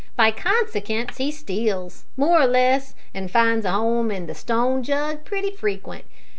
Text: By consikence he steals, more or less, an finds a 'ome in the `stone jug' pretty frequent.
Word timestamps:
By 0.15 0.31
consikence 0.31 1.17
he 1.17 1.29
steals, 1.31 2.05
more 2.17 2.41
or 2.41 2.47
less, 2.47 2.95
an 3.13 3.27
finds 3.27 3.67
a 3.67 3.71
'ome 3.71 4.09
in 4.09 4.25
the 4.25 4.33
`stone 4.33 4.81
jug' 4.81 5.25
pretty 5.25 5.51
frequent. 5.51 6.05